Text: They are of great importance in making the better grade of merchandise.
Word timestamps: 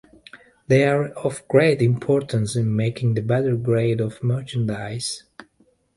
They 0.65 0.87
are 0.87 1.09
of 1.09 1.47
great 1.47 1.79
importance 1.79 2.55
in 2.55 2.75
making 2.75 3.13
the 3.13 3.21
better 3.21 3.55
grade 3.55 4.01
of 4.01 4.23
merchandise. 4.23 5.25